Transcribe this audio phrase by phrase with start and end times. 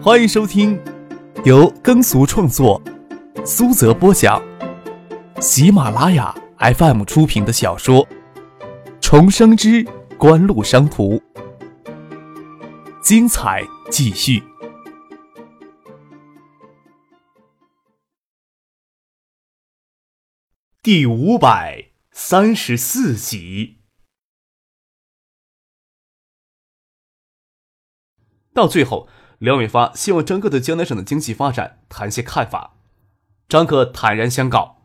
[0.00, 0.80] 欢迎收听
[1.44, 2.80] 由耕俗创作、
[3.44, 4.40] 苏泽播讲、
[5.40, 8.06] 喜马拉雅 FM 出品的小说
[9.00, 9.82] 《重生之
[10.16, 11.16] 官路商途》，
[13.02, 14.40] 精彩继续，
[20.80, 23.78] 第五百三十四集。
[28.54, 32.74] 到最后，梁伟发希望张克对江南省的经济发展谈些看法。
[33.48, 34.82] 张克坦然相告：“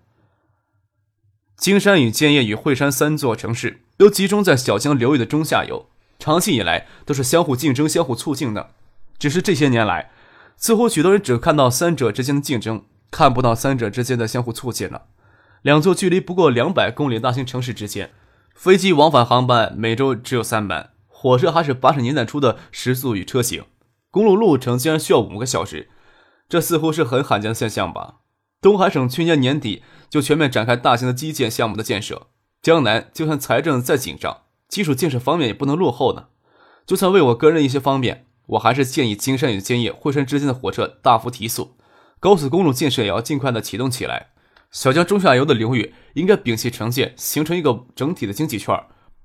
[1.57, 5.89] 金山与建业与惠山三座城市都集中在小江流域的中下游，
[6.19, 8.69] 长期以来都是相互竞争、相互促进的。
[9.17, 10.11] 只是这些年来，
[10.55, 15.07] 似乎许多人只看到三者之间的竞争，看不到三者之间的相互促进了。
[15.63, 18.11] 两座距离不过两百公里大型城市之间，
[18.53, 23.63] 飞机往返航班每周只有三班。”火车还是八十年代初的时速与车型，
[24.13, 25.89] 公路路程竟然需要五个小时，
[26.47, 28.17] 这似乎是很罕见的现象吧？
[28.61, 32.27] 东海省去年年底就全面展开大型的基建项目的建设，
[32.61, 36.27] 江南就算财政再紧张，基础建设方面也不能落后呢。
[36.85, 41.75] 就算为我个人一些方便，我还是建议金山与建业、惠山之间的火车大幅提速，
[42.19, 44.27] 高速公路建设也要尽快的启动起来。
[44.69, 48.79] 小江中下游的流域应该摒弃城建，形成一个整体的经济圈。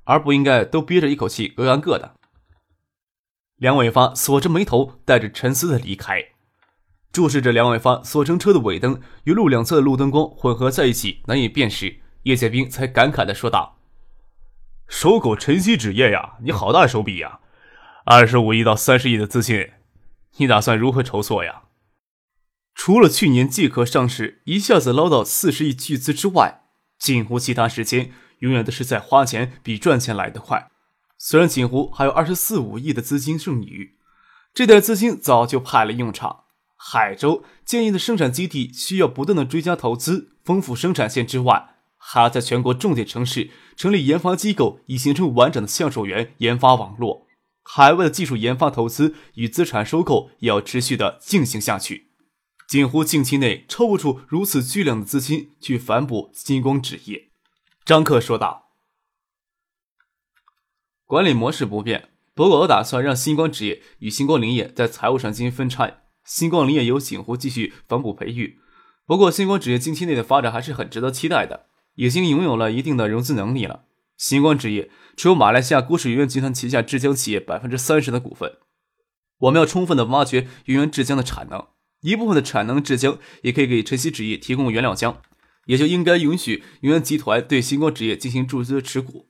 [0.05, 2.15] 而不应该都憋着一口气各干各的。
[3.59, 6.27] 梁伟发锁着眉头，带着沉思的离开，
[7.13, 12.01] 注视着梁伟发所乘车的尾灯与路两侧的路灯光混合在一起，难以辨识。
[12.23, 13.79] 叶剑兵才感慨的说道
[14.87, 17.41] ：“收购晨曦纸业呀，你好大手笔呀！
[18.05, 19.71] 二十五亿到三十亿的资金，
[20.37, 21.63] 你打算如何筹措呀？
[22.75, 26.63] 除了去年即可上市，一下子捞到四十亿巨资之外，
[26.99, 30.71] 近乎其他时间。”永远都是在花钱比赚钱来得快。
[31.19, 33.97] 虽然锦湖还有二十四五亿的资金剩余，
[34.55, 36.45] 这点资金早就派了用场。
[36.77, 47.27] 海州建议的生产基地需要不断的追加投资，丰富生产线之外，还要在全国重点城市成立研发机构，以形成完整的橡树园研发网络。
[47.65, 52.07] 海外的技术研发投资与资产收购也要持续的进行下去。
[52.69, 57.31] 锦湖近期内抽不出如此巨量的资金去反哺金光纸业。
[57.85, 58.68] 张克说道
[61.09, 66.03] ：“管理模式不变，不过我打算让星光纸业与星光林业在财务上进行分拆。
[66.23, 68.59] 星光林业由锦湖继续反哺培育。
[69.07, 71.65] 不过，星光纸业近期内的发展还是很值得期待的，
[71.95, 73.85] 已经拥有了一定的融资能力了。
[74.19, 78.59] 星光纸业持有马来西亚郭氏云源集团旗下浙江企业百分之三十的股份。
[79.39, 81.69] 我们要充分的挖掘云源浙江的产能，
[82.03, 85.17] 一部分的产能浙江也可以给晨曦纸业提供原料浆。”
[85.65, 89.28] 也就应该允许云源集团对星光纸业进行注资持股。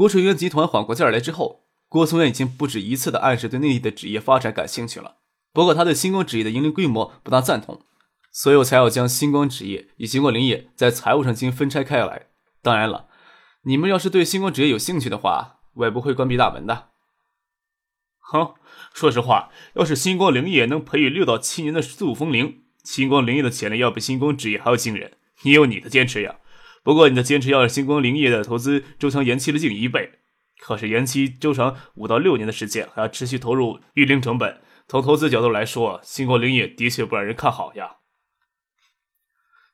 [0.00, 5.16] 国水云源集团缓过劲儿来之后，郭松元已经不止一次的暗示对内地的纸业发展感兴趣了。
[5.52, 7.82] 不过他对星光纸业的盈利规模不大赞同，
[8.32, 12.28] 所以我才要将星光纸业与星光林业在财务上进行分拆开来。
[12.62, 13.08] 当然了，
[13.64, 16.88] 你们要是对星光纸业有兴趣的话，我也不会关闭大门的。
[18.20, 18.54] 哼，
[18.94, 25.18] 说实话，要是星光林业能培育六到七年的速风铃，星光林业的潜力要比星光纸业还要惊人。
[25.42, 26.36] 你有你的坚持呀，
[26.82, 30.18] 不过你的坚持要是星光林业的投资周长延期了近一倍，
[30.58, 34.62] 可是延期周长五到六年的时间，还要持续投入育龄成本。
[34.88, 37.96] 从投资角度来说，星光林业的确不让人看好呀。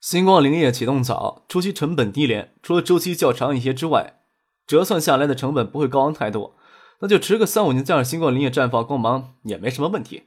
[0.00, 4.20] 星光林业启动早，初期成本低廉，除了周期较长一些之外，
[4.66, 6.56] 折算下来的成本不会高昂太多。
[7.00, 10.24] 那就迟个三五年，再让星光林业绽放光芒也没什么问题。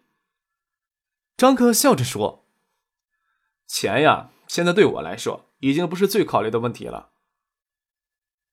[1.36, 2.46] 张克笑着说
[3.68, 7.12] ：“钱呀。”现在对我来说，已经不是最考虑的问题了。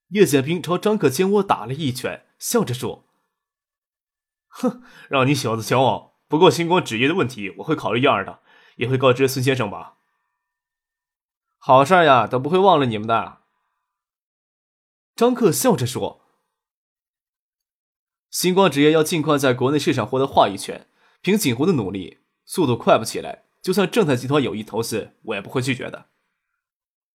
[0.09, 3.05] 叶剑兵朝张克肩窝打了一拳，笑着说
[4.49, 6.19] ：“哼，让你小子骄傲。
[6.29, 8.41] 不过星光纸业的问题，我会考虑一二的，
[8.77, 9.99] 也会告知孙先生吧。
[11.59, 13.43] 好事呀，都不会忘了你们的。”
[15.17, 16.23] 张克笑着说
[18.31, 20.89] ：“星光纸业要尽快在国内市场获得话语权，
[21.21, 26.09] 凭锦湖的努力，速度快不起来。”就算正泰集团有意投资，我也不会拒绝的。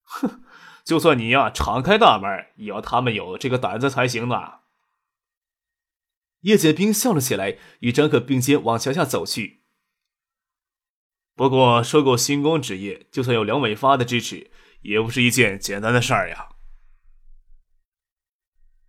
[0.09, 0.41] 哼，
[0.83, 4.59] 就算你呀敞开大门，也要他们有这个胆子才行呢。
[6.41, 9.61] 叶剑兵笑了起来，与张克并肩往桥下走去。
[11.35, 14.50] 不过，收购星光纸业，就算有梁伟发的支持，
[14.81, 16.50] 也不是一件简单的事儿呀。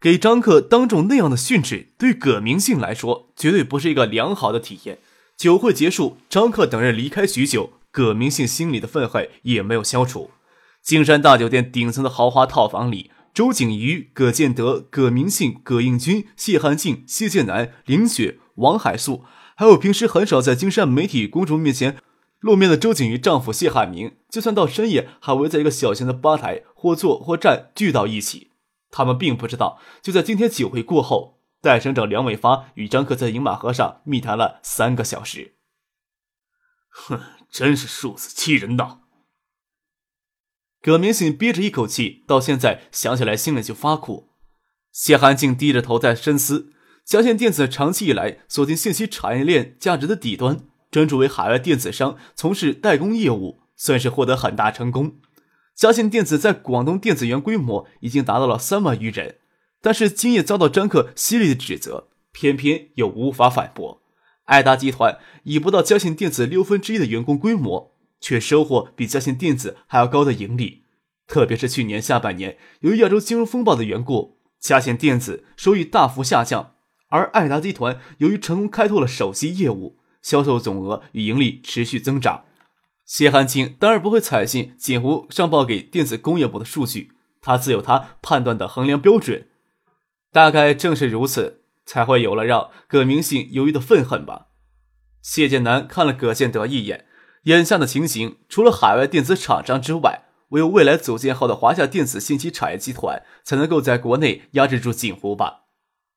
[0.00, 4.98] 给张克当众那样的训斥，对葛明信来说，绝对不是一个良好的体验。
[5.36, 10.30] 酒会结束，张克等人离开许久，葛明信心里的愤恨也没有消除。
[10.82, 19.24] 金山大酒店顶层的豪华套房里，周景瑜、葛建德、葛明信、葛应军、谢汉静、谢剑南、林雪、王海素，
[19.54, 21.98] 还有平时很少在金山媒体公众面前
[22.40, 28.50] 露面的周景瑜丈夫谢汉明，就算到深夜还围在一个小型的吧台或坐或站聚到一起。
[28.90, 35.56] 他们并不知道，就在今天酒会过后，戴省长梁伟发与张克在饮马河上密谈了三个小时。
[36.88, 37.20] 哼，
[37.52, 38.99] 真是数字欺人呐！
[40.82, 44.30] 葛明信憋着一口气，到现在想起来心里就发苦。
[44.92, 46.72] 谢寒静低着头在深思：
[47.04, 50.60] 嘉信电子长期以来锁定信息产业链价值的底端，
[50.90, 55.16] 专注为海外电子商从事代工业务，算是获得很大成功。
[55.76, 59.36] 嘉信电子在广东电子园规模已经达到了三万余人，
[59.82, 64.02] 但是今夜遭到张克犀利的指责，偏偏又无法反驳。
[64.44, 67.92] 爱达集团以不到嘉信电子六分之一的员工规模。
[68.20, 70.84] 却收获比嘉信电子还要高的盈利，
[71.26, 76.74] 特别是去年下半年，由于亚洲金融风暴的缘故，嘉信电子收益大幅下降，
[77.08, 82.44] 而爱达集团由于成功开拓了手机业务，销售总额与盈利持续增长。
[83.06, 89.48] 谢汉卿当然不会采信锦湖上报给电子工业部的数据，他自有他判断的衡量标准。
[90.30, 94.46] 大概正是如此，才会有了让葛明信犹豫的愤恨吧。
[95.20, 97.06] 谢建南看了葛建德一眼。
[97.44, 105.62] 眼下的情形，除了海外电子厂商之外，唯有未来组建后的华夏电子信息产业集团才能够在国内压制住锦湖吧。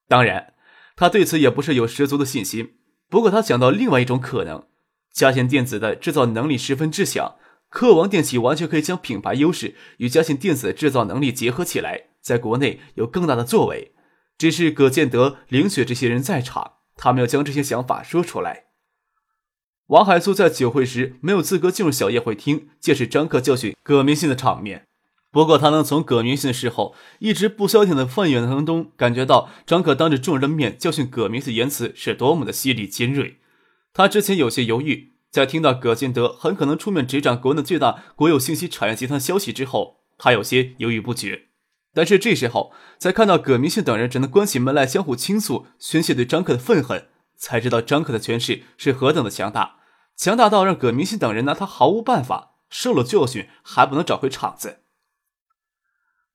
[0.07, 0.53] 当然，
[0.95, 2.75] 他对此也不是有十足的信心。
[3.09, 4.65] 不过，他想到另外一种可能：
[5.13, 7.35] 嘉信电子的制造能力十分之强，
[7.69, 13.93] 科王电器完全可以将品牌优势与嘉信电子的制造能力结合起来，在国内有更大的作为。
[14.37, 18.65] 只是葛建德、凌雪这些人在场，他们要将这些想法说出来。
[19.87, 24.85] 王海素在酒会时没有资格进入小宴会厅，见识张克教训葛明信的场面。
[25.29, 33.39] 不过，他能从葛明信的事后一直不消停的愤怨当中，感觉到张克当着众人的面教训葛明信的言辞是多么的犀利尖锐。
[33.91, 41.47] 他之前有些犹豫，在听到葛建德很可能出面执掌国内最大国有信息产业集团消息之后，他有些犹豫不决。
[41.93, 47.07] 但是这时候，在看到葛明信等人只能关起门来相互倾诉、宣泄对张克的愤恨。
[47.43, 49.79] 才知道张克的权势是何等的强大，
[50.15, 54.83] 强大到让葛明信等人拿他毫无办法，受了教训还不能找回场子。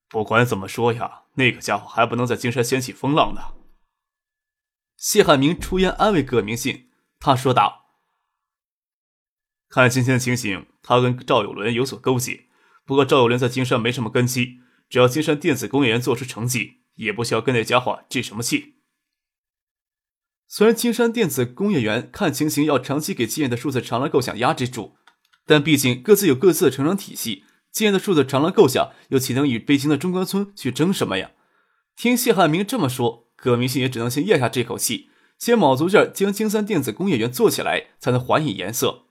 [0.07, 3.55] 不管怎么说呀，那个家伙还不能在金山掀起风浪呢。
[4.99, 7.87] 谢汉明出言安慰葛明信，他说道
[9.71, 12.49] ：“看今天的情形，他跟赵有伦有所勾结。
[12.85, 14.61] 不过赵有伦在金山没什么根基，
[14.91, 18.75] 只要金山电子工业园做出成绩，也不需要跟那家伙置什么气。”
[20.51, 24.97] 虽然金山电子工业园看情形要长期给金燕的数字长廊构想压制住，
[25.47, 31.33] 但毕竟各自有各自的成长体系，金燕的数字长廊构想又岂能与北京的中关村去争什么呀？
[31.95, 39.03] 听谢汉明这么说，葛明信也只能先咽下这口气，先卯足劲儿将金山电子工业园做起来，才能还以颜色。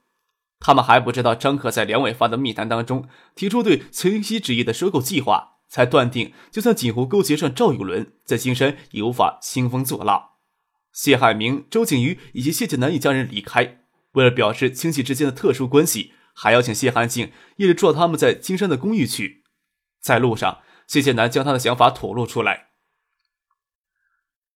[0.58, 3.06] 他们还不知道张可在梁伟发的密谈当中
[3.36, 10.37] 提出对清晰旨意的收购计划，才断定就算锦湖勾结上赵有伦，在金山也无法兴风作浪。
[10.98, 13.78] 谢海明、周景瑜以及谢剑南一家人离开，
[14.14, 19.44] 为了表示亲戚之间的特殊关系，还邀请谢汉静一起住到他们在金山的公寓去。
[20.00, 20.58] 在路上，
[20.88, 22.70] 谢剑南将他的想法吐露出来。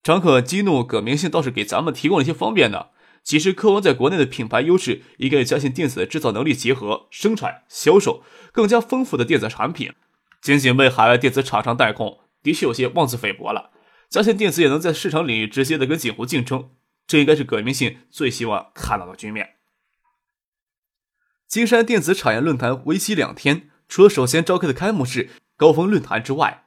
[0.02, 2.86] 张可激怒葛明信倒是给咱们提供了一些方便呢。
[3.22, 9.92] 其实科王在国内的品牌优势，应该与嘉信电子的制造能力结合，生产、销售更加丰富的电子产品。
[10.40, 13.70] 仅仅为海外电子厂商代工，的确有些妄自菲薄了。
[14.12, 16.68] 嘉信电子也能在市场领域直接的跟锦湖竞争，
[17.06, 19.54] 这应该是葛明信最希望看到的局面。
[21.48, 26.64] 金山电子产业论坛为期两天，除了首先召开的开幕式高峰论坛之外，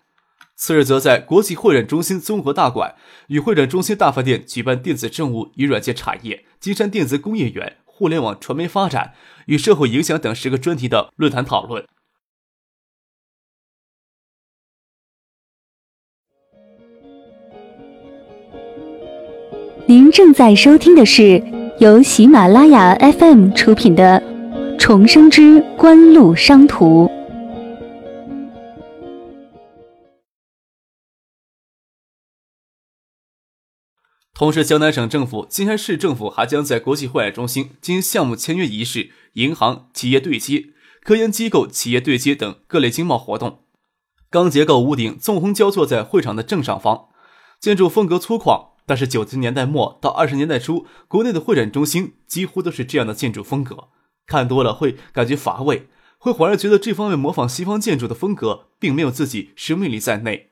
[0.56, 2.96] 次日则在国际会展中心综合大馆
[3.28, 9.14] 与会展中心大饭店举办电子政务与软件产业、金山电子工业园、互联网传媒发展
[9.46, 11.86] 与社会影响等十个专题的论坛讨论。
[19.88, 21.39] 您正在收听的是
[21.77, 24.20] 由喜马拉雅 FM 出品的
[24.80, 27.06] 《重生之官路商途》。
[34.34, 40.70] 同时，江南省政府、金山市政府还将在国际会展中心进行项目签约仪式、银行企业对接、
[41.04, 43.60] 科研机构企业对接等各类经贸活动。
[44.32, 47.10] 钢结构屋顶纵横交错在会场的正上方，
[47.60, 48.75] 建筑风格粗犷。
[48.86, 53.89] 但是九十年代末到二十年代初，国内的会展中心几乎都是这样的建筑风格，
[54.27, 55.88] 看多了会感觉乏味，
[56.18, 60.50] 会反而觉得这方面模仿西方建筑的风格，并没有自己生命力在内。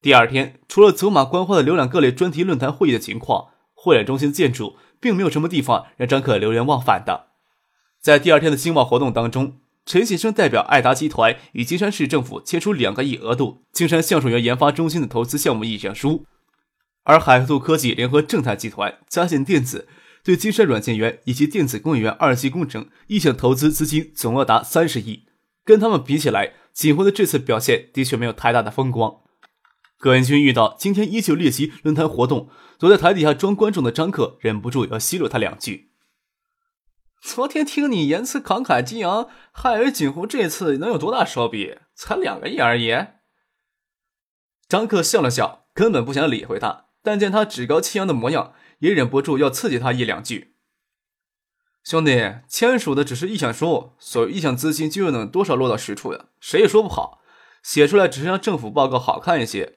[0.00, 7.26] 第二天，除了走马观花的浏览各类专题论坛会议的情况，会展中心建筑并没有什么地方让张可流连忘返的。
[8.00, 9.54] 在第二天的兴旺活动当中，
[9.84, 16.24] 陈先生代表爱达集团与金山市政府签署两个亿额度金山橡树园研发中心的投资项目意向书，
[17.06, 19.88] 而海兔科技联合正泰集团、嘉信电子
[20.24, 25.24] 对金山软件园以及电子工业园二期工程意向投资资金总额达三十亿。
[25.64, 29.20] 跟他们比起来，锦湖的这次表现的确没有太大的风光。
[29.98, 35.92] 葛元军遇到今天依旧列席论坛活动，躲在台底下装观众的张克忍不住要奚落他两句。
[37.22, 42.92] 昨天听你言辞慷慨激昂，还以为锦湖这次能有多大手笔，才两个亿而已。
[44.68, 50.56] 张克笑了笑，根本不想理会他，但见他趾高气扬的模样，也忍不住要刺激他一两句。
[51.84, 56.24] 兄弟，签署的只是意向书，所谓意向资金究竟能多少落到实处呀？
[56.40, 57.20] 谁也说不好。
[57.62, 59.74] 写出来只是让政府报告好看一些。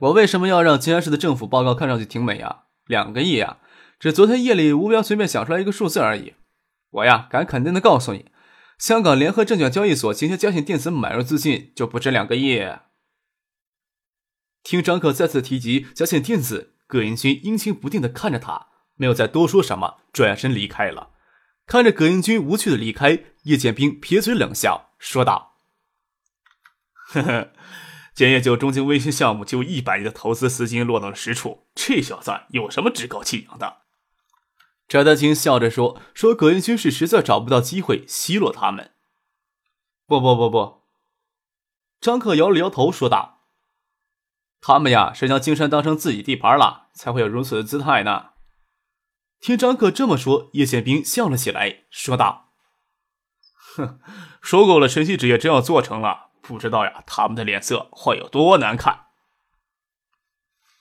[0.00, 2.64] 我为什么要让金安市的政府报告看上去挺美呀？
[2.86, 3.56] 两个亿呀，
[3.98, 6.34] 只昨天夜里吴彪随便想出来一个数字而已。
[6.90, 8.26] 我呀，敢肯定的告诉你，
[8.78, 12.62] 香港联合证券交易所今天交信电子买入资金就不止两个亿。
[14.66, 21.10] 听张克再次提及嘉信电子，葛英军阴晴不定的看着他，没有再多说什么，转身离开了。
[21.66, 25.54] 看着葛英军无趣的离开，叶剑兵撇嘴冷笑，说道
[27.14, 27.52] ：“呵呵。”
[28.12, 33.82] 建业就中金卫星项目就一百亿的投资资金落到了实处，这小子有什么趾高气扬的？
[34.88, 38.90] 翟德清笑着说：“说葛云军是实在找不到机会奚落他们。”
[40.08, 40.80] 不不不不，
[42.00, 43.34] 张克摇了摇头说道
[44.60, 48.30] ：“他们呀是将金山当成自己地盘了，才会有如此的姿态呢。”
[49.40, 52.50] 听张克这么说，叶宪兵笑了起来，说道
[53.76, 54.00] ：“哼，
[54.40, 59.06] 收购了晨曦纸业，真要做成了。”不知道呀，他们的脸色会有多难看。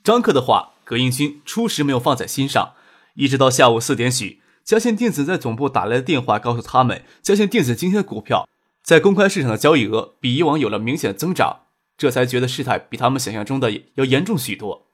[0.04, 2.76] 张克的话，葛应军初时没有放在心上，
[3.16, 8.48] 一直到下午四点许，嘉信电子在总部打来的电话，告诉他们，嘉信电子今天的股票
[8.84, 11.65] 在公开市场的交易额比以往有了明显的增长，
[11.98, 14.88] 这才觉得事态比他们想象中的要严重许多。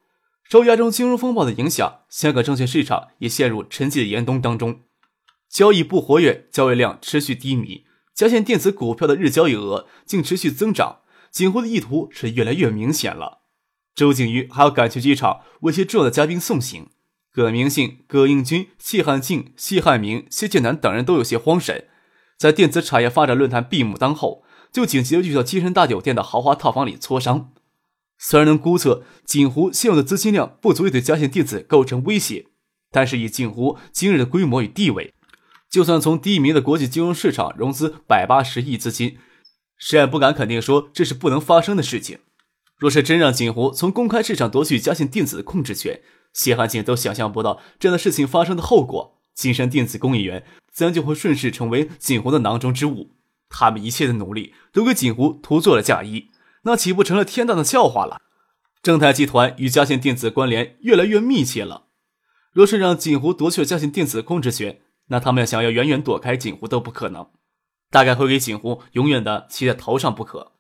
[0.50, 4.82] 受亚洲金融风暴的影响，香港证券市场也陷入沉寂的严冬当中，
[5.50, 7.86] 交易不活跃，交易量持续低迷。
[8.14, 11.00] 嘉信电子股票的日交易额竟持续增长，
[11.32, 13.40] 锦湖的意图是越来越明显了。
[13.96, 16.90] 周景瑜还要赶去机场为些重要的嘉宾送行，
[17.32, 21.88] 葛明信、葛应军、谢汉庆、谢汉明、谢建南等人都有些慌神。
[22.38, 27.52] 在电子产业发展论坛闭幕当后，就紧急的去到金山大酒店的豪华套房里磋商。
[28.18, 32.46] 虽然能估测锦湖现有的资金量不足以对嘉信电子构成威胁，
[32.92, 35.14] 但是以锦湖今日的规模与地位。
[35.70, 39.18] 就算从低迷的国际金融市场融资百八十亿资金，
[39.78, 42.20] 谁也不敢肯定说这是不能发生的事情。
[42.78, 46.02] 若是真让锦湖从公开市场夺取嘉信电子的控制权，
[46.34, 49.18] 谢汉庆都想象不到这样的事情发生的后果。
[49.34, 53.12] 金山电子工业园自然就会顺势成为锦湖的囊中之物。
[53.52, 56.32] 他们一切的努力都给锦湖涂做了嫁衣，
[56.64, 58.22] 那岂不成了天大的笑话了？
[58.82, 61.90] 正泰集团与嘉信电子关联越来越密切了。
[62.52, 67.30] 若是让锦湖夺去了嘉信电子控制权，那他们想要远远躲开锦湖都不可能，
[67.90, 70.54] 大概会给锦湖永远的骑在头上不可。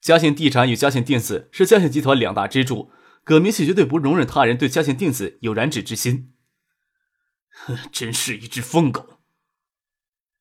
[0.00, 2.90] 嘉信地产与嘉信电子是嘉信集团两大支柱，
[3.24, 6.32] 葛明信绝对不容忍他人对嘉信电子有染指之心。
[7.50, 9.20] 哼， 真是一只疯狗！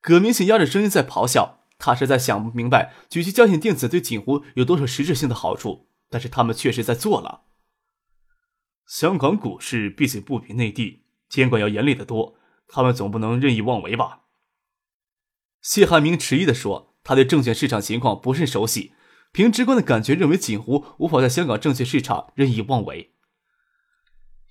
[0.02, 7.44] 葛明信压着声音在咆哮，他实在想不明白举起交信电子对锦湖有多少实质性的好处，但是他们确实在做了。
[8.86, 12.38] 香港股市毕竟不比内地，监管要严厉得多。
[12.68, 14.22] 他们总不能任意妄为吧？
[15.62, 18.94] 谢汉明迟疑地说：“他对证券市场情况不甚熟悉，
[19.32, 23.14] 凭直观的感觉认为锦湖无法在香港证券市场任意妄为。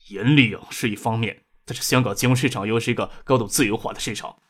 [0.08, 4.42] 严厉啊是一方面，但是香港金融市场又是一个高度自由化的市场，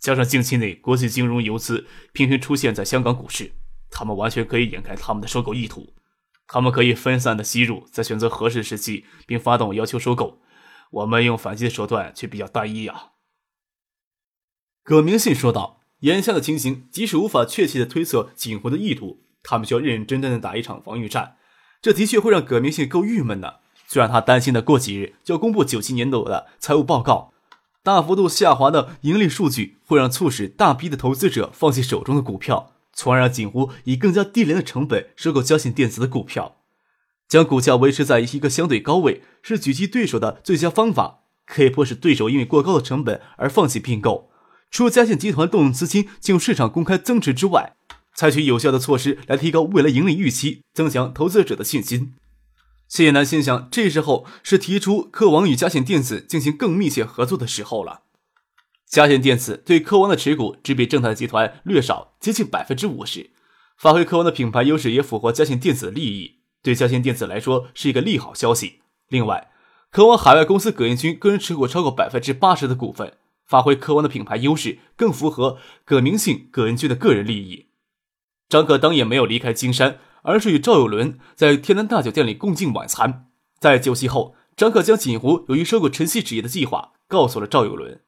[0.00, 3.52] 加上近期内国际金融游资频频出现在香港股市，
[3.90, 5.92] 他们完全可以掩盖他们的收购意图。
[6.46, 10.40] 他们可以分散的吸入，在选择合适时机并发动要求收购。
[10.90, 13.10] 我们用反击的手段却比较单一啊。”
[14.82, 15.76] 葛明信说道。
[16.00, 21.36] 眼下的情形，即使无法确切的推测锦湖的意图，他们需要认认真真的打一场防御战。
[21.82, 23.60] 这的确会让葛明信够郁闷的。
[23.86, 27.29] 最让他担心的，过几日就要公布九七年度的财务报告，
[27.82, 36.56] 大幅度下滑的盈利数据，会让促使大批的投资者放弃手中的股票，从而让锦湖以更加低廉的成本收购交信电子的股票。
[37.26, 44.30] 将股价维持在一个相对高位，是狙击对手的最佳方法，可以迫使对手因为过高的成本而放弃并购。
[44.70, 47.74] 除了嘉信集团动用资金进入市场公开增持之外，
[48.14, 52.12] 采取有效的措施来提高未来盈利预期，增强投资者的信心。
[52.90, 58.02] 谢谢南心想，这时候是提出科王与嘉信电子进行更密切合作的时候了。
[58.84, 63.30] 嘉信电子对科王的持股只比正泰集团略少，接近百分之五十。
[63.78, 68.80] 发挥科王的品牌优势，也符合嘉信电子的利益，对嘉信电子来说是一个利好消息。
[69.08, 69.52] 另外，
[69.92, 77.68] 科王海外公司葛彦军个人持股超过百分之八十的股份，发挥科王的品牌优势，更符合葛明信、葛彦军的个人利益。
[78.48, 80.00] 张可当也没有离开金山。
[80.22, 83.26] 而是与赵有伦在天南大酒店里共进晚餐。
[83.58, 88.00] 在酒席后，张克将锦湖由于收购晨曦纸业的计划告诉了赵有伦。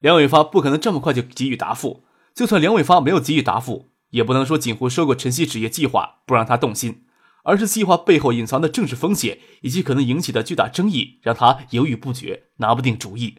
[0.00, 2.04] 梁伟发不可能这么快就给予答复，
[2.34, 7.04] 就算梁伟发没有给予答复，也不能说锦湖收购晨曦纸业计划不让他动心，
[7.44, 13.38] 而是计划背后隐藏的政治风险以及可能引起的巨大争议让他犹豫不决，拿不定主意。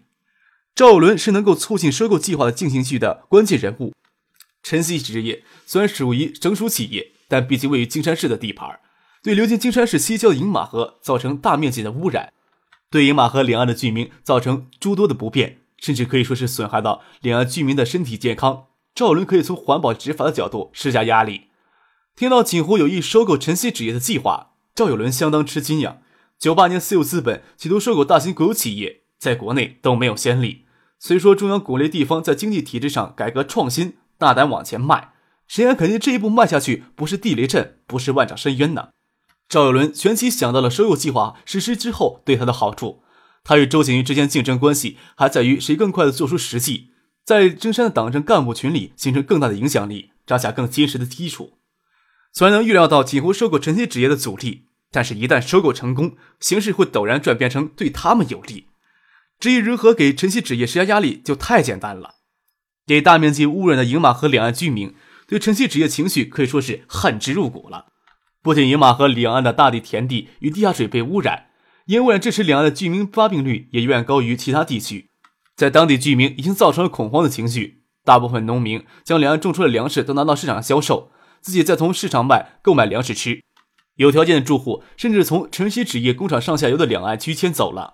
[0.76, 3.94] 赵有伦是能够促进收购计划的进行序的关键人物。
[4.64, 7.12] 晨曦纸业虽然属于成熟企业。
[7.32, 8.82] 但毕竟位于金山市的地盘，
[9.24, 12.34] 对流经金山市西郊的饮马河造成大面积的污染，
[12.90, 18.66] 对饮马河两岸的居民造成诸多的不便，甚至可以说是损害到两岸居民的身体健康。
[18.94, 21.44] 赵伦可以从环保执法的角度施加压力。
[22.18, 26.00] 听到锦湖有意收购晨曦纸业的计划，赵有伦相当吃惊呀。
[26.38, 30.66] 九八年私有资本企图收购大型国有企业，在国内都没有先例。
[31.00, 35.14] 虽说中央鼓励地方在经济体制上改革创新，大胆往前迈。
[35.52, 38.92] 谁还肯定这一步迈下去不是地雷阵，不是万丈深渊呢？
[39.50, 43.04] 赵有伦旋即想到了收购计划实施之后对他的好处。
[43.44, 46.92] 他与周景瑜之间竞争关系还在于谁更快的做出实际，
[47.26, 51.58] 在金山的党政干部群里形成更大的影响力，扎下更坚实的基础。
[52.32, 58.68] 虽然能预料到锦湖收购晨曦纸业的阻力，但是一旦收购成功，形势会陡然转变成对他们有利。
[59.38, 62.16] 至于如何给晨曦纸业施加压力，就太简单了，
[62.88, 64.96] 给大面积污染的饮马河两岸居民。
[65.32, 67.86] 对晨曦纸业情绪可以说是恨之入骨了。
[68.44, 71.52] 不仅饮马河两岸的大地田地与地下水被污染，
[71.86, 75.10] 因污染致使两岸的居民发病率也远高于其他地区，
[75.56, 77.86] 在当地居民已经造成了恐慌的情绪。
[78.04, 83.42] 大部分农民将两岸种出的粮食都拿到市场销售，自己再从市场外购买粮食吃。
[83.96, 87.94] 有条件的住户甚至从晨曦纸业工厂上下游的两岸区迁走了。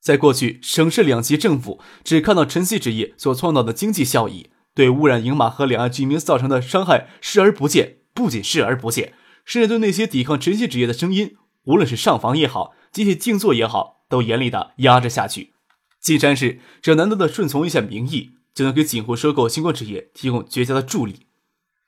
[0.00, 4.48] 在过去，省市两级政府只看到晨曦纸业所创造的经济效益。
[4.74, 15.52] 对污染饮马河两岸居民造成的伤害视而不见，不仅视而不见，甚至对那些抵抗晨曦职业的声音，无论是上访也好，集体静坐也好，都严厉的压制下去。
[16.00, 21.26] 金山市只要难得的顺从一下民意，就能给锦湖收购星光纸业提供绝佳的助力。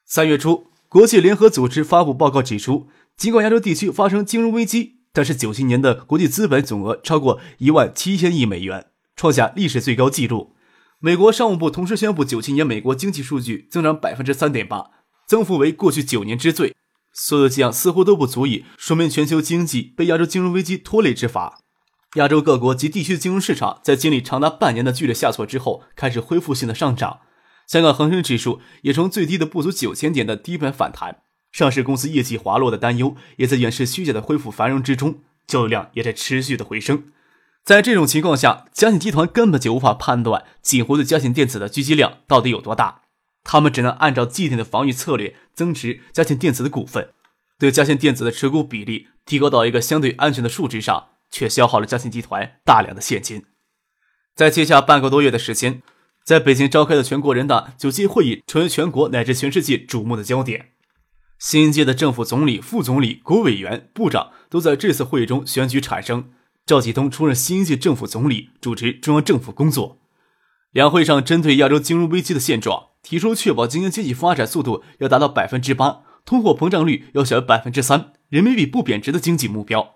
[0.05, 10.53] 三月初，国际联合组织发布报告指出，尽管亚洲地区发生金融危机，但是九七年的国际资本总额超过一万七千亿美元，创下历史最高纪录。
[10.99, 14.91] 美国商务部同时宣布，九七年美国经济数据增长百分之三点八，
[15.29, 16.75] 增幅为过去九年之最。
[17.13, 21.61] 所有迹象似乎都不足以说明全球经济被亚洲金融危机拖累之法。
[22.15, 27.21] 亚洲各国及地区金融市场在经历长达半年的剧烈下挫之后，开始恢复性的上涨。
[27.67, 31.19] 香港恒生指数也从最低的不足九千点的低盘反弹。
[31.53, 37.05] 上市公司业绩滑落的担忧也在掩饰虚假的恢复繁荣之中，交易量也在持续的回升。
[37.67, 43.03] 在这种情况下，嘉信集团根本就无法判断锦湖对嘉信电子的狙击量到底有多大，
[43.43, 47.11] 他们只能按照既定的防御策略增持嘉信电子的股份，
[47.59, 53.45] 对嘉信电子的持股比例提高到一个相对安全的数值上，却消耗了嘉信集团大量的现金。
[54.37, 55.83] 在接下半个多月的时间，
[56.25, 60.69] 在北京召开的全国人大九届会议成为全国乃至全世界瞩目的焦点，
[61.41, 66.31] 新一届的政府总理、副总理、国委员、部长都在这次会议中选举产生。
[66.67, 70.01] 赵启东出任新一届政府总理，主持中央政府工作。
[70.73, 79.95] 两会上针对亚洲金融危机的现状，提出确保今年经济发展速度要达到百分之八，通货膨胀率要小于百分之三，人民币不贬值的经济目标。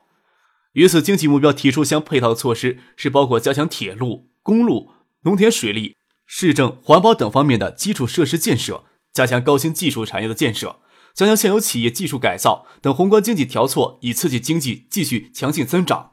[0.75, 10.79] 与此经济目标提出相配套的措施，是包括加强铁路、公路、农田水利、市政、环保等方面的基础设施建设，加强高新技术产业的建设，
[11.15, 16.10] 加强现有企业技术改造等宏观经济调措，以刺激经济继续强劲增长。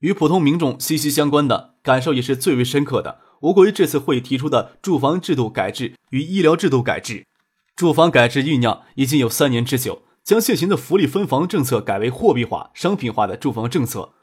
[0.00, 3.20] 与普通民众息息相关的感受也是最为深刻的。
[3.40, 7.26] 我国于这次会议提出的住房制度改制与医疗制度改制，
[7.74, 14.14] 住房改制酝酿已经有三年之久，将现行的福利分房政策改为货币化、商品化的住房政策，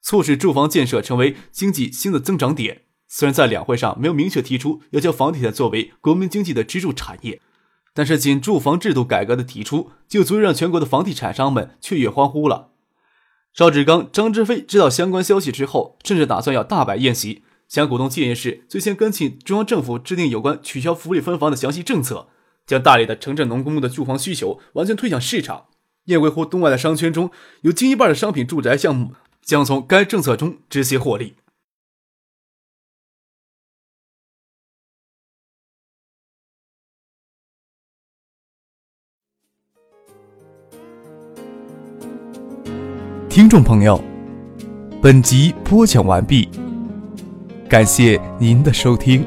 [0.00, 2.82] 促使住房建设成为经济新的增长点。
[3.08, 7.40] 虽然在两会上没有明确提出要将房地产作为国民经济的支柱产业，
[7.92, 12.69] 但是仅住房制度改革的提出，就足以让全国的房地产商们雀跃欢呼了。
[13.52, 22.28] 邵志刚、张志飞知道相关消息之后，甚至打算要大摆宴席，向股东建议是最先跟进中央政府制定有关取消福利分房的详细政策，
[22.64, 25.66] 将大理的城镇农工的住房需求完全推向市场，
[26.04, 27.30] 燕归湖东外的商圈中
[27.62, 31.34] 有近一半的商品住宅项目将从该政策中直接获利。
[43.40, 43.98] 听众朋友，
[45.00, 46.46] 本集播讲完毕，
[47.70, 49.24] 感谢您的收听。